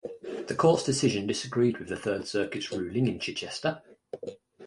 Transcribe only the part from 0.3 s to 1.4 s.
The Court's decision